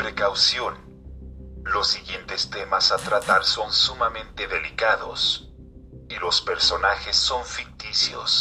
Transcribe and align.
Precaución. 0.00 0.76
Los 1.62 1.88
siguientes 1.88 2.48
temas 2.48 2.90
a 2.90 2.96
tratar 2.96 3.44
son 3.44 3.70
sumamente 3.70 4.46
delicados 4.46 5.52
y 6.08 6.14
los 6.14 6.40
personajes 6.40 7.14
son 7.14 7.44
ficticios. 7.44 8.40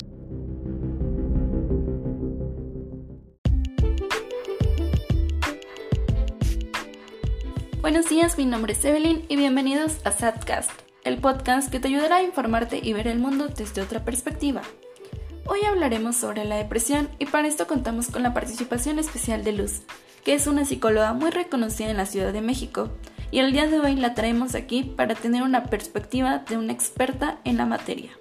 Buenos 7.82 8.08
días, 8.08 8.38
mi 8.38 8.46
nombre 8.46 8.72
es 8.72 8.86
Evelyn 8.86 9.26
y 9.28 9.36
bienvenidos 9.36 9.98
a 10.06 10.14
Sadcast, 10.14 10.72
el 11.04 11.18
podcast 11.18 11.70
que 11.70 11.82
te 11.82 11.90
ayudará 11.90 12.16
a 12.18 12.24
informarte 12.24 12.80
y 12.82 12.94
ver 12.94 13.10
el 13.10 13.20
mundo 13.20 13.50
desde 13.50 13.82
otra 13.82 14.06
perspectiva. 14.06 14.62
Hoy 15.46 15.60
hablaremos 15.66 16.16
sobre 16.16 16.46
la 16.46 16.56
depresión 16.56 17.10
y 17.20 17.26
para 17.26 17.50
esto 17.50 17.68
contamos 17.68 18.08
con 18.08 18.24
la 18.24 18.34
participación 18.34 18.98
especial 18.98 19.44
de 19.44 19.52
Luz, 19.52 19.82
es 20.34 20.48
una 20.48 20.66
psicóloga 20.66 21.14
muy 21.14 21.32
reconocida 21.32 21.90
en 21.90 21.98
la 21.98 22.06
Ciudad 22.06 22.32
de 22.34 22.42
México, 22.42 22.90
y 23.32 23.40
el 23.40 23.52
día 23.52 23.68
de 23.68 23.80
hoy 23.80 23.96
la 23.96 24.14
traemos 24.14 24.56
aquí 24.56 24.84
para 24.84 25.16
tener 25.16 25.44
una 25.44 25.66
perspectiva 25.66 26.40
de 26.40 26.58
una 26.58 26.74
experta 26.74 27.40
en 27.46 27.58
la 27.58 27.66
materia. 27.66 28.12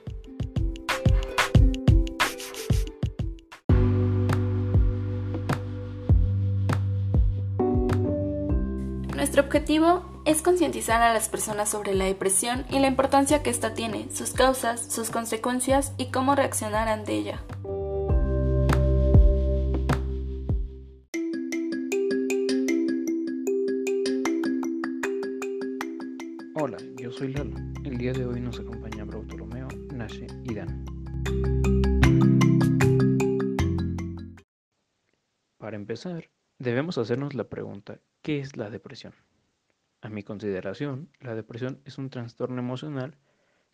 Nuestro 9.14 9.42
objetivo 9.42 10.22
es 10.24 10.42
concientizar 10.42 11.02
a 11.02 11.12
las 11.12 11.28
personas 11.28 11.68
sobre 11.68 11.94
la 11.94 12.04
depresión 12.04 12.64
y 12.70 12.78
la 12.78 12.86
importancia 12.86 13.42
que 13.42 13.50
ésta 13.50 13.74
tiene, 13.74 14.08
sus 14.12 14.30
causas, 14.30 14.80
sus 14.92 15.10
consecuencias 15.10 15.92
y 15.98 16.06
cómo 16.06 16.34
reaccionar 16.34 16.88
ante 16.88 17.14
ella. 17.14 17.42
Soy 27.18 27.32
Lalo. 27.32 27.56
El 27.82 27.98
día 27.98 28.12
de 28.12 28.24
hoy 28.24 28.40
nos 28.40 28.60
acompaña 28.60 29.04
Romeo, 29.04 29.66
Nashe 29.92 30.28
y 30.44 30.54
Dan. 30.54 30.84
Para 35.56 35.74
empezar, 35.74 36.30
debemos 36.60 36.96
hacernos 36.96 37.34
la 37.34 37.48
pregunta, 37.48 37.98
¿qué 38.22 38.38
es 38.38 38.56
la 38.56 38.70
depresión? 38.70 39.14
A 40.00 40.10
mi 40.10 40.22
consideración, 40.22 41.10
la 41.18 41.34
depresión 41.34 41.82
es 41.84 41.98
un 41.98 42.08
trastorno 42.08 42.60
emocional 42.60 43.18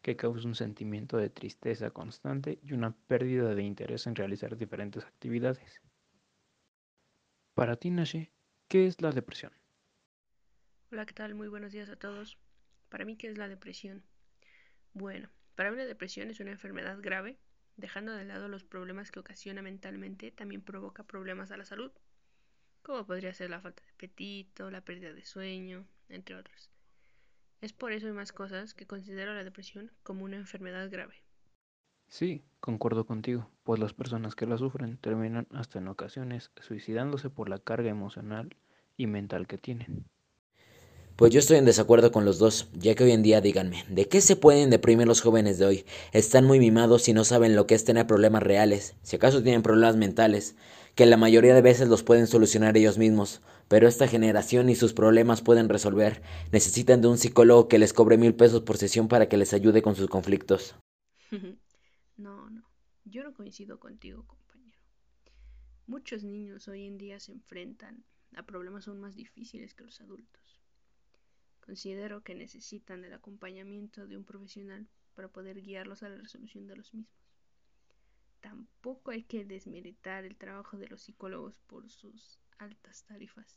que 0.01 0.17
causa 0.17 0.49
un 0.49 0.55
sentimiento 0.55 1.19
de 1.19 1.29
tristeza 1.29 1.91
constante 1.91 2.61
y 2.63 2.73
una 2.73 2.97
pérdida 2.97 3.55
de 3.55 3.63
interés 3.63 4.07
en 4.07 4.15
realizar 4.15 4.57
diferentes 4.57 5.05
actividades. 5.05 5.83
Para 7.53 7.77
ti, 7.77 7.91
Nashe, 7.91 8.33
¿qué 8.69 8.87
es 8.87 9.03
la 9.03 9.13
depresión? 9.13 9.53
Hola, 10.91 11.05
¿qué 11.05 11.13
tal? 11.13 11.35
Muy 11.35 11.49
buenos 11.49 11.73
días 11.73 11.91
a 11.91 11.97
todos. 11.97 12.39
Para 12.95 13.07
mí, 13.07 13.17
¿qué 13.17 13.27
es 13.27 13.37
la 13.37 13.49
depresión? 13.49 14.05
Bueno, 14.93 15.29
para 15.57 15.73
mí 15.73 15.77
la 15.77 15.85
depresión 15.85 16.31
es 16.31 16.39
una 16.39 16.53
enfermedad 16.53 16.97
grave, 17.03 17.41
dejando 17.77 18.13
de 18.13 18.25
lado 18.25 18.47
los 18.47 18.63
problemas 18.63 19.11
que 19.11 19.19
ocasiona 19.19 19.63
mentalmente, 19.63 20.31
también 20.31 20.63
provoca 20.63 21.03
problemas 21.03 21.51
a 21.51 21.57
la 21.57 21.65
salud, 21.65 21.91
como 22.83 23.05
podría 23.05 23.35
ser 23.35 23.51
la 23.51 23.61
falta 23.61 23.83
de 23.83 23.91
apetito, 23.91 24.71
la 24.71 24.81
pérdida 24.81 25.13
de 25.13 25.25
sueño, 25.25 25.89
entre 26.09 26.37
otros. 26.37 26.71
Es 27.61 27.73
por 27.73 27.91
eso 27.91 28.07
y 28.07 28.13
más 28.13 28.31
cosas 28.31 28.75
que 28.75 28.87
considero 28.87 29.35
la 29.35 29.43
depresión 29.43 29.91
como 30.05 30.25
una 30.25 30.37
enfermedad 30.37 30.89
grave. 30.89 31.25
Sí, 32.07 32.45
concuerdo 32.61 33.07
contigo, 33.07 33.51
pues 33.65 33.81
las 33.81 33.93
personas 33.93 34.37
que 34.37 34.47
la 34.47 34.57
sufren 34.57 34.99
terminan 34.99 35.49
hasta 35.51 35.81
en 35.81 35.89
ocasiones 35.89 36.53
suicidándose 36.61 37.29
por 37.29 37.49
la 37.49 37.59
carga 37.59 37.91
emocional 37.91 38.57
y 38.97 39.09
mental 39.09 39.49
que 39.49 39.59
tienen. 39.59 40.09
Pues 41.17 41.33
yo 41.33 41.39
estoy 41.39 41.59
en 41.59 41.65
desacuerdo 41.65 42.11
con 42.11 42.25
los 42.25 42.41
dos, 42.41 42.69
ya 42.73 42.97
que 42.97 43.05
hoy 43.05 43.13
en 43.13 43.23
día 43.23 43.41
díganme, 43.41 43.85
¿de 43.89 44.09
qué 44.09 44.21
se 44.21 44.35
pueden 44.35 44.69
deprimir 44.69 45.07
los 45.07 45.21
jóvenes 45.21 45.59
de 45.59 45.65
hoy? 45.65 45.85
Están 46.11 46.45
muy 46.45 46.59
mimados 46.59 47.09
y 47.09 47.13
no 47.13 47.23
saben 47.23 47.55
lo 47.55 47.69
que 47.69 47.77
es 47.77 47.85
tener 47.85 48.09
problemas 48.09 48.43
reales, 48.43 48.97
si 49.03 49.15
acaso 49.15 49.41
tienen 49.41 49.63
problemas 49.63 49.95
mentales, 49.97 50.57
que 50.97 51.07
la 51.07 51.17
mayoría 51.17 51.55
de 51.55 51.63
veces 51.63 51.89
los 51.89 52.03
pueden 52.03 52.27
solucionar 52.27 52.77
ellos 52.77 52.99
mismos, 52.99 53.43
pero 53.69 53.87
esta 53.87 54.09
generación 54.09 54.69
y 54.69 54.75
sus 54.75 54.93
problemas 54.93 55.41
pueden 55.41 55.69
resolver, 55.69 56.21
necesitan 56.51 57.01
de 57.01 57.07
un 57.07 57.17
psicólogo 57.17 57.69
que 57.69 57.79
les 57.79 57.93
cobre 57.93 58.19
mil 58.19 58.35
pesos 58.35 58.63
por 58.63 58.77
sesión 58.77 59.07
para 59.07 59.29
que 59.29 59.37
les 59.37 59.53
ayude 59.53 59.83
con 59.83 59.95
sus 59.95 60.09
conflictos. 60.09 60.75
no, 62.17 62.51
no, 62.51 62.65
yo 63.05 63.23
no 63.23 63.33
coincido 63.35 63.79
contigo, 63.79 64.25
compañero. 64.27 64.81
Muchos 65.87 66.25
niños 66.25 66.67
hoy 66.67 66.89
en 66.89 66.99
día 66.99 67.21
se 67.21 67.31
enfrentan 67.31 68.05
a 68.35 68.45
problemas 68.45 68.89
aún 68.89 68.99
más 68.99 69.15
difíciles 69.15 69.75
que 69.75 69.85
los 69.85 70.01
adultos. 70.01 70.65
Considero 71.65 72.23
que 72.23 72.35
necesitan 72.35 73.05
el 73.07 73.15
acompañamiento 73.15 74.07
de 74.07 74.19
un 74.19 74.25
profesional 74.25 74.87
para 75.15 75.29
poder 75.29 75.63
guiarlos 75.63 76.03
a 76.03 76.11
la 76.11 76.17
resolución 76.17 76.67
de 76.67 76.77
los 76.77 76.93
mismos. 76.93 77.17
Tampoco 78.43 79.13
hay 79.13 79.23
que 79.23 79.47
desmeritar 79.47 80.27
el 80.27 80.37
trabajo 80.37 80.77
de 80.77 80.89
los 80.89 81.01
psicólogos 81.01 81.59
por 81.61 81.89
sus 81.89 82.39
altas 82.59 83.05
tarifas, 83.05 83.57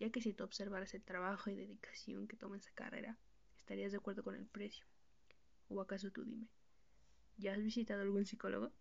ya 0.00 0.10
que 0.10 0.20
si 0.20 0.32
tú 0.34 0.42
observaras 0.42 0.94
el 0.94 1.04
trabajo 1.04 1.48
y 1.48 1.54
dedicación 1.54 2.26
que 2.26 2.36
toma 2.36 2.56
esa 2.56 2.72
carrera, 2.74 3.16
estarías 3.56 3.92
de 3.92 3.98
acuerdo 3.98 4.24
con 4.24 4.34
el 4.34 4.46
precio. 4.46 4.84
¿O 5.68 5.80
acaso 5.80 6.10
tú 6.10 6.24
dime, 6.24 6.48
¿ya 7.36 7.52
has 7.52 7.62
visitado 7.62 8.02
algún 8.02 8.26
psicólogo? 8.26 8.72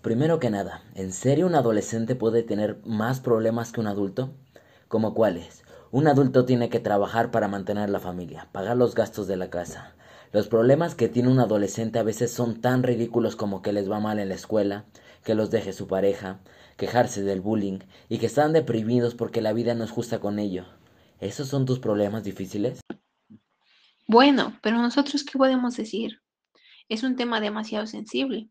Primero 0.00 0.40
que 0.40 0.48
nada, 0.48 0.82
¿en 0.94 1.12
serio 1.12 1.46
un 1.46 1.54
adolescente 1.54 2.16
puede 2.16 2.42
tener 2.42 2.80
más 2.86 3.20
problemas 3.20 3.70
que 3.70 3.80
un 3.80 3.86
adulto? 3.86 4.34
¿Como 4.88 5.12
cuáles? 5.12 5.62
Un 5.92 6.06
adulto 6.06 6.44
tiene 6.44 6.68
que 6.68 6.78
trabajar 6.78 7.32
para 7.32 7.48
mantener 7.48 7.90
la 7.90 7.98
familia, 7.98 8.48
pagar 8.52 8.76
los 8.76 8.94
gastos 8.94 9.26
de 9.26 9.36
la 9.36 9.50
casa. 9.50 9.96
Los 10.32 10.46
problemas 10.46 10.94
que 10.94 11.08
tiene 11.08 11.28
un 11.28 11.40
adolescente 11.40 11.98
a 11.98 12.04
veces 12.04 12.30
son 12.30 12.60
tan 12.60 12.84
ridículos 12.84 13.34
como 13.34 13.60
que 13.60 13.72
les 13.72 13.90
va 13.90 13.98
mal 13.98 14.20
en 14.20 14.28
la 14.28 14.36
escuela, 14.36 14.84
que 15.24 15.34
los 15.34 15.50
deje 15.50 15.72
su 15.72 15.88
pareja, 15.88 16.38
quejarse 16.76 17.22
del 17.22 17.40
bullying 17.40 17.80
y 18.08 18.18
que 18.18 18.26
están 18.26 18.52
deprimidos 18.52 19.16
porque 19.16 19.40
la 19.40 19.52
vida 19.52 19.74
no 19.74 19.82
es 19.82 19.90
justa 19.90 20.20
con 20.20 20.38
ellos. 20.38 20.68
¿Esos 21.18 21.48
son 21.48 21.66
tus 21.66 21.80
problemas 21.80 22.22
difíciles? 22.22 22.80
Bueno, 24.06 24.56
pero 24.62 24.78
nosotros 24.78 25.24
qué 25.24 25.36
podemos 25.36 25.76
decir? 25.76 26.20
Es 26.88 27.02
un 27.02 27.16
tema 27.16 27.40
demasiado 27.40 27.88
sensible. 27.88 28.48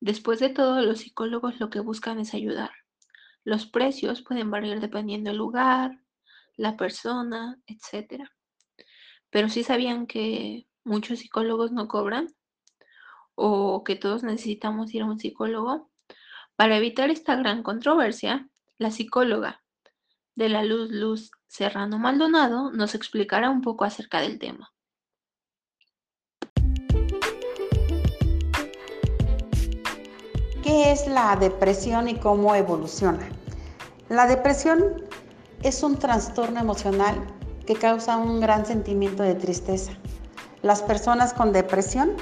Después 0.00 0.40
de 0.40 0.48
todo, 0.48 0.80
los 0.80 1.00
psicólogos 1.00 1.60
lo 1.60 1.68
que 1.68 1.80
buscan 1.80 2.18
es 2.18 2.32
ayudar. 2.32 2.70
Los 3.44 3.66
precios 3.66 4.22
pueden 4.22 4.50
variar 4.50 4.80
dependiendo 4.80 5.28
del 5.28 5.38
lugar, 5.38 5.98
la 6.58 6.76
persona, 6.76 7.58
etc. 7.66 8.24
Pero 9.30 9.48
sí 9.48 9.62
sabían 9.62 10.06
que 10.06 10.66
muchos 10.84 11.20
psicólogos 11.20 11.72
no 11.72 11.88
cobran 11.88 12.28
o 13.34 13.84
que 13.84 13.96
todos 13.96 14.24
necesitamos 14.24 14.92
ir 14.92 15.02
a 15.02 15.06
un 15.06 15.18
psicólogo. 15.18 15.90
Para 16.56 16.76
evitar 16.76 17.08
esta 17.10 17.36
gran 17.36 17.62
controversia, 17.62 18.50
la 18.76 18.90
psicóloga 18.90 19.62
de 20.34 20.48
la 20.48 20.64
Luz 20.64 20.90
Luz 20.90 21.30
Serrano 21.46 21.98
Maldonado 21.98 22.72
nos 22.72 22.94
explicará 22.94 23.48
un 23.50 23.62
poco 23.62 23.84
acerca 23.84 24.20
del 24.20 24.38
tema. 24.38 24.72
¿Qué 30.62 30.90
es 30.90 31.06
la 31.06 31.36
depresión 31.36 32.08
y 32.08 32.16
cómo 32.18 32.54
evoluciona? 32.54 33.28
La 34.08 34.26
depresión 34.26 35.08
es 35.62 35.82
un 35.82 35.96
trastorno 35.96 36.60
emocional 36.60 37.16
que 37.66 37.74
causa 37.74 38.16
un 38.16 38.40
gran 38.40 38.64
sentimiento 38.64 39.22
de 39.22 39.34
tristeza. 39.34 39.92
Las 40.62 40.82
personas 40.82 41.34
con 41.34 41.52
depresión 41.52 42.12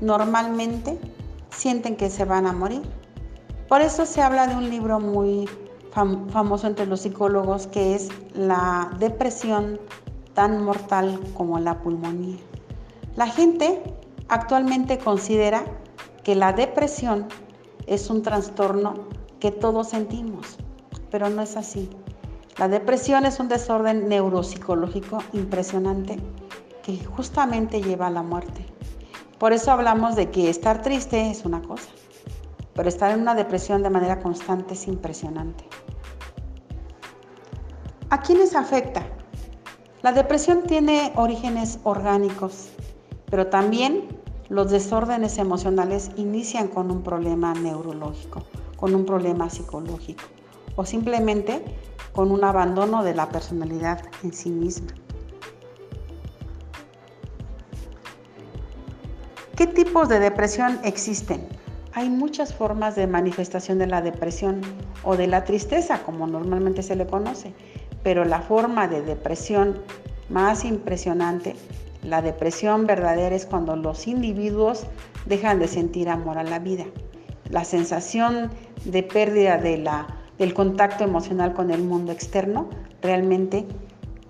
normalmente 0.00 0.98
sienten 1.50 1.96
que 1.96 2.10
se 2.10 2.24
van 2.24 2.46
a 2.46 2.52
morir. 2.52 2.82
Por 3.68 3.80
eso 3.80 4.06
se 4.06 4.22
habla 4.22 4.46
de 4.46 4.54
un 4.54 4.70
libro 4.70 5.00
muy 5.00 5.48
famoso 5.92 6.66
entre 6.66 6.86
los 6.86 7.00
psicólogos 7.00 7.66
que 7.66 7.94
es 7.94 8.08
la 8.32 8.90
depresión 8.98 9.80
tan 10.34 10.62
mortal 10.62 11.20
como 11.34 11.58
la 11.58 11.80
pulmonía. 11.80 12.38
La 13.16 13.26
gente 13.26 13.82
actualmente 14.28 14.98
considera 14.98 15.64
que 16.22 16.36
la 16.36 16.52
depresión 16.52 17.26
es 17.86 18.10
un 18.10 18.22
trastorno 18.22 18.94
que 19.40 19.50
todos 19.50 19.88
sentimos, 19.88 20.56
pero 21.10 21.28
no 21.28 21.42
es 21.42 21.56
así. 21.56 21.90
La 22.58 22.66
depresión 22.66 23.24
es 23.24 23.38
un 23.38 23.46
desorden 23.46 24.08
neuropsicológico 24.08 25.22
impresionante 25.32 26.18
que 26.82 27.04
justamente 27.04 27.80
lleva 27.80 28.08
a 28.08 28.10
la 28.10 28.24
muerte. 28.24 28.66
Por 29.38 29.52
eso 29.52 29.70
hablamos 29.70 30.16
de 30.16 30.30
que 30.30 30.50
estar 30.50 30.82
triste 30.82 31.30
es 31.30 31.44
una 31.44 31.62
cosa, 31.62 31.88
pero 32.74 32.88
estar 32.88 33.12
en 33.12 33.20
una 33.20 33.36
depresión 33.36 33.84
de 33.84 33.90
manera 33.90 34.18
constante 34.18 34.74
es 34.74 34.88
impresionante. 34.88 35.64
¿A 38.10 38.22
quiénes 38.22 38.56
afecta? 38.56 39.06
La 40.02 40.10
depresión 40.10 40.64
tiene 40.64 41.12
orígenes 41.14 41.78
orgánicos, 41.84 42.70
pero 43.30 43.46
también 43.46 44.08
los 44.48 44.72
desórdenes 44.72 45.38
emocionales 45.38 46.10
inician 46.16 46.66
con 46.66 46.90
un 46.90 47.04
problema 47.04 47.54
neurológico, 47.54 48.42
con 48.76 48.96
un 48.96 49.04
problema 49.04 49.48
psicológico 49.48 50.24
o 50.78 50.84
simplemente 50.86 51.62
con 52.12 52.30
un 52.30 52.44
abandono 52.44 53.02
de 53.04 53.14
la 53.14 53.28
personalidad 53.28 54.02
en 54.22 54.32
sí 54.32 54.50
misma. 54.50 54.88
¿Qué 59.56 59.66
tipos 59.66 60.08
de 60.08 60.20
depresión 60.20 60.78
existen? 60.84 61.48
Hay 61.92 62.10
muchas 62.10 62.54
formas 62.54 62.94
de 62.94 63.08
manifestación 63.08 63.78
de 63.78 63.88
la 63.88 64.00
depresión 64.02 64.60
o 65.02 65.16
de 65.16 65.26
la 65.26 65.42
tristeza, 65.42 66.02
como 66.04 66.28
normalmente 66.28 66.82
se 66.84 66.94
le 66.94 67.06
conoce, 67.08 67.52
pero 68.04 68.24
la 68.24 68.40
forma 68.40 68.86
de 68.86 69.02
depresión 69.02 69.82
más 70.28 70.64
impresionante, 70.64 71.56
la 72.04 72.22
depresión 72.22 72.86
verdadera 72.86 73.34
es 73.34 73.46
cuando 73.46 73.74
los 73.74 74.06
individuos 74.06 74.86
dejan 75.26 75.58
de 75.58 75.66
sentir 75.66 76.08
amor 76.08 76.38
a 76.38 76.44
la 76.44 76.60
vida. 76.60 76.84
La 77.50 77.64
sensación 77.64 78.50
de 78.84 79.02
pérdida 79.02 79.58
de 79.58 79.78
la, 79.78 80.06
del 80.38 80.54
contacto 80.54 81.04
emocional 81.04 81.52
con 81.52 81.70
el 81.70 81.82
mundo 81.82 82.12
externo 82.12 82.68
realmente 83.02 83.66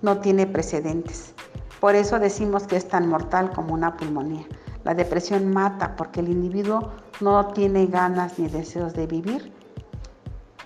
no 0.01 0.19
tiene 0.19 0.47
precedentes. 0.47 1.33
Por 1.79 1.95
eso 1.95 2.19
decimos 2.19 2.63
que 2.63 2.75
es 2.75 2.87
tan 2.87 3.07
mortal 3.07 3.51
como 3.51 3.73
una 3.73 3.95
pulmonía. 3.95 4.45
La 4.83 4.93
depresión 4.93 5.51
mata 5.51 5.95
porque 5.95 6.19
el 6.19 6.29
individuo 6.29 6.91
no 7.21 7.47
tiene 7.47 7.85
ganas 7.85 8.39
ni 8.39 8.47
deseos 8.47 8.93
de 8.93 9.07
vivir. 9.07 9.51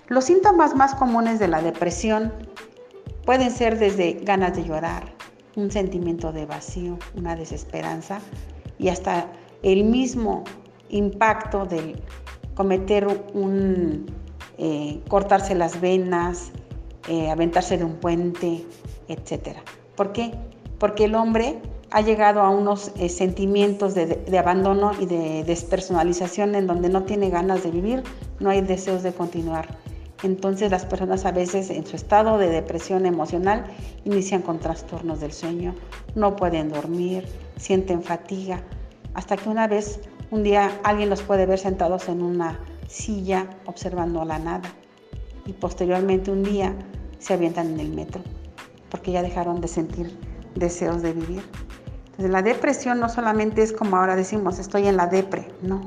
Los 0.08 0.24
síntomas 0.24 0.74
más 0.74 0.94
comunes 0.94 1.38
de 1.38 1.48
la 1.48 1.62
depresión 1.62 2.32
pueden 3.24 3.50
ser 3.50 3.78
desde 3.78 4.14
ganas 4.14 4.56
de 4.56 4.64
llorar, 4.64 5.04
un 5.56 5.70
sentimiento 5.70 6.32
de 6.32 6.46
vacío, 6.46 6.98
una 7.16 7.36
desesperanza 7.36 8.20
y 8.78 8.88
hasta 8.88 9.26
el 9.62 9.84
mismo 9.84 10.44
impacto 10.90 11.64
de 11.64 11.96
cometer 12.54 13.06
un, 13.32 14.06
eh, 14.58 15.00
cortarse 15.08 15.54
las 15.54 15.80
venas, 15.80 16.52
eh, 17.08 17.30
aventarse 17.30 17.76
de 17.76 17.84
un 17.84 17.96
puente, 17.96 18.64
etc. 19.08 19.58
¿Por 19.96 20.12
qué? 20.12 20.32
Porque 20.78 21.04
el 21.04 21.14
hombre 21.14 21.60
ha 21.90 22.00
llegado 22.00 22.40
a 22.40 22.50
unos 22.50 22.90
eh, 22.98 23.08
sentimientos 23.08 23.94
de, 23.94 24.38
abandono 24.38 24.92
y 24.98 25.06
de 25.06 25.44
despersonalización 25.44 26.54
en 26.54 26.66
donde 26.66 26.88
no 26.88 27.04
tiene 27.04 27.30
ganas 27.30 27.62
de 27.62 27.70
vivir, 27.70 28.02
no 28.40 28.50
hay 28.50 28.62
deseos 28.62 29.02
de 29.02 29.12
continuar. 29.12 29.78
Entonces 30.22 30.70
las 30.70 30.86
personas 30.86 31.24
a 31.24 31.32
veces 31.32 31.70
en 31.70 31.86
su 31.86 31.94
estado 31.96 32.38
de 32.38 32.48
depresión 32.48 33.06
emocional 33.06 33.66
inician 34.04 34.42
con 34.42 34.58
trastornos 34.58 35.20
del 35.20 35.32
sueño, 35.32 35.74
no 36.14 36.34
pueden 36.34 36.70
dormir, 36.70 37.28
sienten 37.56 38.02
fatiga, 38.02 38.62
hasta 39.14 39.36
que 39.36 39.48
una 39.48 39.68
vez, 39.68 40.00
un 40.30 40.42
día, 40.42 40.80
alguien 40.82 41.10
los 41.10 41.22
puede 41.22 41.46
ver 41.46 41.58
sentados 41.58 42.08
en 42.08 42.22
una 42.22 42.58
silla 42.88 43.48
observando 43.66 44.24
la 44.24 44.38
nada 44.38 44.70
y 45.46 45.52
posteriormente 45.52 46.30
un 46.30 46.42
día 46.42 46.74
se 47.18 47.34
avientan 47.34 47.68
en 47.68 47.80
el 47.80 47.90
metro 47.90 48.22
porque 48.90 49.12
ya 49.12 49.22
dejaron 49.22 49.60
de 49.60 49.68
sentir 49.68 50.18
deseos 50.54 51.02
de 51.02 51.12
vivir 51.12 51.42
la 52.18 52.42
depresión 52.42 53.00
no 53.00 53.08
solamente 53.08 53.62
es 53.62 53.72
como 53.72 53.96
ahora 53.96 54.14
decimos, 54.14 54.58
estoy 54.58 54.86
en 54.86 54.96
la 54.96 55.06
depre, 55.08 55.48
no. 55.62 55.80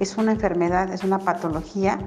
Es 0.00 0.16
una 0.16 0.32
enfermedad, 0.32 0.92
es 0.92 1.04
una 1.04 1.18
patología 1.18 1.98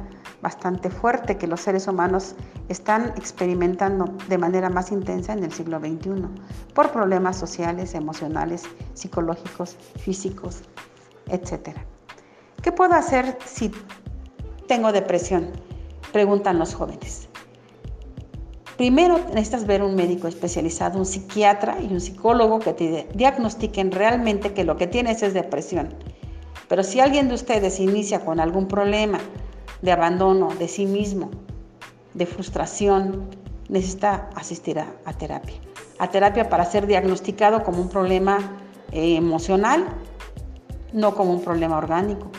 bastante 0.42 0.90
fuerte 0.90 1.38
que 1.38 1.48
los 1.48 1.62
seres 1.62 1.88
humanos 1.88 2.36
están 2.70 3.14
experimentando 3.18 4.06
de 4.30 4.38
manera 4.38 4.70
más 4.70 4.92
intensa 4.92 5.34
en 5.34 5.44
el 5.44 5.52
siglo 5.52 5.80
XXI, 5.80 6.28
por 6.74 6.92
problemas 6.92 7.38
sociales, 7.38 7.94
emocionales, 7.94 8.64
psicológicos, 8.94 9.76
físicos, 9.98 10.64
etc. 11.28 11.78
¿Qué 12.62 12.72
puedo 12.74 12.94
hacer 12.94 13.38
si 13.46 13.72
tengo 14.68 14.92
depresión? 14.92 15.52
Preguntan 16.12 16.60
los 16.60 16.74
jóvenes. 16.74 17.30
Primero 18.76 19.18
necesitas 19.34 19.66
ver 19.66 19.82
un 19.82 19.96
médico 19.96 20.28
especializado, 20.28 21.00
un 21.00 21.06
psiquiatra 21.06 21.78
y 21.82 21.92
un 21.92 22.02
psicólogo 22.02 22.60
que 22.60 22.74
te 22.74 23.08
diagnostiquen 23.14 23.92
realmente 23.92 24.54
que 24.54 24.64
lo 24.64 24.78
que 24.78 24.88
tienes 24.88 25.24
es 25.24 25.34
depresión. 25.34 25.94
Pero 26.68 26.84
si 26.84 27.00
alguien 27.00 27.30
de 27.30 27.36
ustedes 27.36 27.80
inicia 27.80 28.24
con 28.26 28.40
algún 28.40 28.68
problema 28.68 29.20
de 29.82 29.92
abandono 29.92 30.50
de 30.60 30.68
sí 30.68 30.86
mismo, 30.86 31.30
de 32.14 32.26
frustración, 32.26 33.30
necesita 33.70 34.30
asistir 34.36 34.80
a, 34.80 35.14
terapia. 35.14 35.56
A 35.98 36.10
terapia 36.10 36.50
para 36.50 36.66
ser 36.66 36.88
diagnosticado 36.88 37.64
como 37.64 37.82
un 37.82 37.90
problema 37.90 38.58
eh, 38.92 39.16
emocional, 39.16 39.88
no 40.94 41.16
como 41.16 41.34
un 41.34 41.42
problema 41.42 41.78
orgánico. 41.78 42.32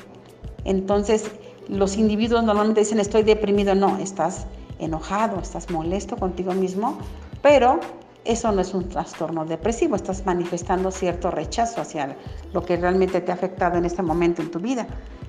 Entonces, 0.65 1.31
los 1.69 1.97
individuos 1.97 2.43
normalmente 2.45 2.81
dicen 2.81 3.01
estoy 3.01 3.23
deprimido, 3.23 3.75
no, 3.75 3.99
estás 3.99 4.47
enojado, 4.79 5.41
estás 5.41 5.71
molesto 5.71 6.17
contigo 6.17 6.53
mismo, 6.53 6.99
pero 7.43 7.81
eso 8.25 8.53
no 8.53 8.61
es 8.61 8.75
un 8.75 8.89
trastorno 8.89 9.45
depresivo, 9.45 9.97
estás 9.97 10.27
manifestando 10.27 10.91
cierto 10.91 11.31
rechazo 11.31 11.81
hacia 11.81 12.17
lo 12.53 12.65
que 12.65 12.77
realmente 12.77 13.21
te 13.21 13.31
ha 13.31 13.35
afectado 13.35 13.79
en 13.79 13.85
este 13.85 14.03
momento 14.03 14.43
en 14.43 14.51
tu 14.51 14.59
vida. 14.59 14.87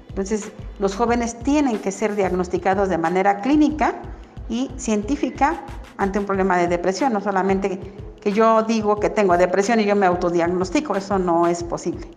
Entonces, 0.09 0.51
los 0.79 0.95
jóvenes 0.95 1.39
tienen 1.39 1.79
que 1.79 1.91
ser 1.91 2.15
diagnosticados 2.15 2.89
de 2.89 2.97
manera 2.97 3.39
clínica 3.39 4.01
y 4.49 4.69
científica 4.75 5.63
ante 5.97 6.19
un 6.19 6.25
problema 6.25 6.57
de 6.57 6.67
depresión, 6.67 7.13
no 7.13 7.21
solamente 7.21 7.79
que 8.19 8.33
yo 8.33 8.63
digo 8.63 8.97
que 8.97 9.09
tengo 9.09 9.37
depresión 9.37 9.79
y 9.79 9.85
yo 9.85 9.95
me 9.95 10.05
autodiagnostico, 10.05 10.95
eso 10.95 11.17
no 11.17 11.47
es 11.47 11.63
posible. 11.63 12.07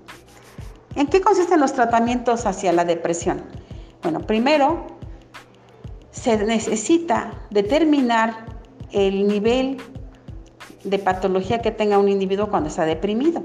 ¿En 0.97 1.07
qué 1.09 1.21
consisten 1.21 1.61
los 1.61 1.73
tratamientos 1.73 2.47
hacia 2.47 2.73
la 2.73 2.85
depresión? 2.85 3.43
Bueno, 4.03 4.21
primero 4.21 4.87
se 6.11 6.37
necesita 6.45 7.33
determinar 7.51 8.47
el 8.93 9.27
nivel 9.27 9.79
de 10.85 10.99
patología 10.99 11.61
que 11.61 11.71
tenga 11.71 11.99
un 11.99 12.09
individuo 12.09 12.49
cuando 12.49 12.69
está 12.69 12.85
deprimido. 12.85 13.43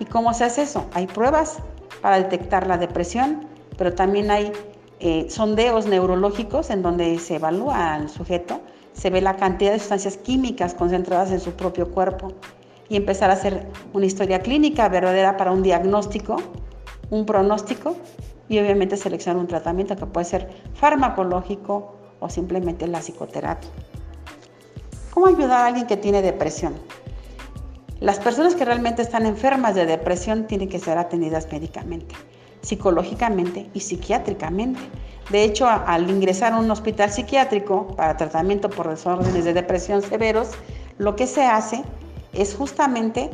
¿Y 0.00 0.06
cómo 0.06 0.34
se 0.34 0.44
hace 0.44 0.62
eso? 0.62 0.86
Hay 0.92 1.06
pruebas 1.06 1.58
para 2.02 2.16
detectar 2.16 2.66
la 2.66 2.78
depresión, 2.78 3.46
pero 3.76 3.94
también 3.94 4.30
hay 4.30 4.52
eh, 5.00 5.26
sondeos 5.30 5.86
neurológicos 5.86 6.70
en 6.70 6.82
donde 6.82 7.18
se 7.18 7.36
evalúa 7.36 7.94
al 7.94 8.08
sujeto, 8.08 8.60
se 8.92 9.10
ve 9.10 9.20
la 9.20 9.36
cantidad 9.36 9.70
de 9.70 9.78
sustancias 9.78 10.16
químicas 10.16 10.74
concentradas 10.74 11.30
en 11.30 11.38
su 11.38 11.52
propio 11.52 11.90
cuerpo 11.92 12.32
y 12.88 12.96
empezar 12.96 13.30
a 13.30 13.34
hacer 13.34 13.68
una 13.92 14.06
historia 14.06 14.40
clínica 14.40 14.88
verdadera 14.88 15.36
para 15.36 15.52
un 15.52 15.62
diagnóstico, 15.62 16.36
un 17.10 17.26
pronóstico 17.26 17.96
y 18.48 18.58
obviamente 18.58 18.96
seleccionar 18.96 19.40
un 19.40 19.46
tratamiento 19.46 19.96
que 19.96 20.06
puede 20.06 20.24
ser 20.24 20.48
farmacológico 20.74 21.94
o 22.20 22.28
simplemente 22.28 22.86
la 22.86 23.00
psicoterapia. 23.00 23.70
¿Cómo 25.12 25.26
ayudar 25.26 25.62
a 25.62 25.66
alguien 25.66 25.86
que 25.86 25.96
tiene 25.96 26.22
depresión? 26.22 26.74
Las 28.00 28.20
personas 28.20 28.54
que 28.54 28.64
realmente 28.64 29.02
están 29.02 29.26
enfermas 29.26 29.74
de 29.74 29.84
depresión 29.84 30.46
tienen 30.46 30.68
que 30.68 30.78
ser 30.78 30.98
atendidas 30.98 31.50
médicamente, 31.50 32.14
psicológicamente 32.62 33.68
y 33.74 33.80
psiquiátricamente. 33.80 34.78
De 35.30 35.42
hecho, 35.42 35.68
al 35.68 36.08
ingresar 36.08 36.52
a 36.52 36.58
un 36.58 36.70
hospital 36.70 37.10
psiquiátrico 37.10 37.88
para 37.96 38.16
tratamiento 38.16 38.70
por 38.70 38.88
desórdenes 38.88 39.44
de 39.44 39.52
depresión 39.52 40.02
severos, 40.02 40.50
lo 40.96 41.16
que 41.16 41.26
se 41.26 41.44
hace 41.44 41.82
es 42.32 42.54
justamente 42.54 43.30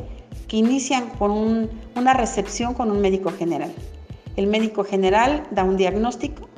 que 0.47 0.57
inician 0.57 1.09
con 1.17 1.69
una 1.95 2.13
recepción 2.13 2.73
con 2.73 2.91
un 2.91 3.01
médico 3.01 3.31
general. 3.31 3.73
El 4.35 4.47
médico 4.47 4.83
general 4.83 5.43
da 5.51 5.63
un 5.63 5.77
diagnóstico 5.77 6.49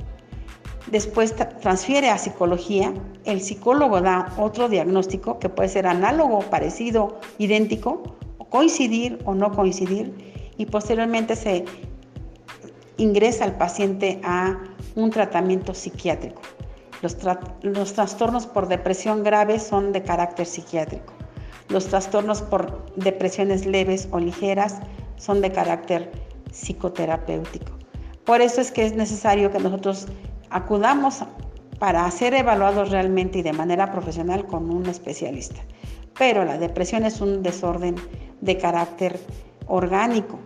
Después 0.90 1.34
transfiere 1.60 2.08
a 2.08 2.16
psicología, 2.16 2.94
el 3.26 3.42
psicólogo 3.42 4.00
da 4.00 4.32
otro 4.38 4.70
diagnóstico 4.70 5.38
que 5.38 5.50
puede 5.50 5.68
ser 5.68 5.86
análogo, 5.86 6.40
parecido, 6.40 7.20
idéntico, 7.36 8.16
coincidir 8.48 9.18
o 9.26 9.34
no 9.34 9.52
coincidir, 9.52 10.14
y 10.56 10.64
posteriormente 10.64 11.36
se 11.36 11.66
ingresa 12.96 13.44
al 13.44 13.58
paciente 13.58 14.18
a 14.24 14.58
un 14.94 15.10
tratamiento 15.10 15.74
psiquiátrico. 15.74 16.40
Los, 17.02 17.18
los, 17.60 17.92
trastornos 17.92 18.46
por 18.46 18.66
depresión 18.66 19.22
grave 19.22 19.60
son 19.60 19.92
de 19.92 20.02
carácter 20.02 20.46
psiquiátrico. 20.46 21.12
Los 21.68 21.86
trastornos 21.86 22.42
por 22.42 22.86
depresiones 22.96 23.66
leves 23.66 24.08
o 24.10 24.18
ligeras 24.18 24.80
son 25.16 25.40
de 25.40 25.52
carácter 25.52 26.10
psicoterapéutico. 26.50 27.72
Por 28.24 28.40
eso 28.40 28.60
es 28.60 28.70
que 28.70 28.86
es 28.86 28.94
necesario 28.94 29.50
que 29.50 29.58
nosotros 29.58 30.06
acudamos 30.50 31.24
para 31.78 32.10
ser 32.10 32.34
evaluados 32.34 32.90
realmente 32.90 33.38
y 33.38 33.42
de 33.42 33.52
manera 33.52 33.90
profesional 33.92 34.46
con 34.46 34.70
un 34.70 34.86
especialista. 34.86 35.60
Pero 36.18 36.44
la 36.44 36.58
depresión 36.58 37.04
es 37.04 37.20
un 37.20 37.42
desorden 37.42 37.94
de 38.40 38.56
carácter 38.56 39.18
orgánico 39.66 40.38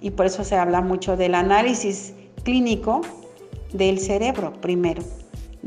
y 0.00 0.10
por 0.10 0.26
eso 0.26 0.44
se 0.44 0.56
habla 0.56 0.82
mucho 0.82 1.16
del 1.16 1.34
análisis 1.34 2.14
clínico 2.44 3.00
del 3.72 3.98
cerebro 3.98 4.52
primero, 4.60 5.02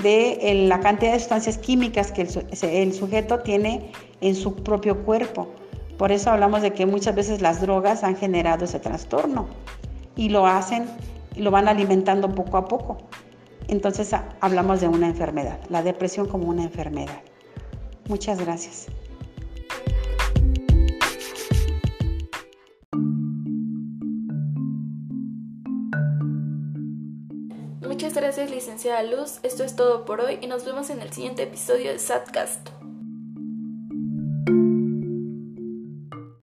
de 0.02 0.66
la 0.68 0.80
cantidad 0.80 1.14
de 1.14 1.20
sustancias 1.20 1.58
químicas 1.58 2.12
que 2.12 2.28
el, 2.62 2.94
sujeto 2.94 3.40
tiene 3.40 3.92
en 4.22 4.36
su 4.36 4.56
propio 4.56 5.04
cuerpo. 5.04 5.50
Por 5.98 6.12
eso 6.12 6.32
hablamos 6.32 6.62
de 6.62 6.72
que 6.72 6.86
muchas 6.86 7.16
veces 7.16 7.42
las 7.42 7.62
drogas 7.62 8.04
han 8.04 8.16
generado 8.16 8.66
ese 8.66 8.80
trastorno 8.80 9.48
y 10.16 10.30
lo 10.30 10.48
hacen, 10.48 10.86
y 11.36 11.42
lo 11.42 11.52
van 11.52 11.68
alimentando 11.68 12.34
poco 12.34 12.58
a 12.58 12.68
poco 12.68 12.98
entonces 13.70 14.16
hablamos 14.42 14.82
de 14.82 14.88
una 14.88 15.08
enfermedad, 15.08 15.60
la 15.70 15.84
depresión 15.84 16.28
como 16.28 16.48
una 16.50 16.64
enfermedad. 16.64 17.22
Muchas 18.08 18.40
gracias. 18.40 18.88
Muchas 28.10 28.24
gracias 28.24 28.50
licenciada 28.50 29.04
Luz, 29.04 29.40
esto 29.44 29.64
es 29.64 29.76
todo 29.76 30.04
por 30.04 30.20
hoy 30.20 30.40
y 30.42 30.48
nos 30.48 30.66
vemos 30.66 30.90
en 30.90 31.00
el 31.00 31.14
siguiente 31.14 31.44
episodio 31.44 31.92
de 31.92 32.00
SATCAST. 32.00 32.79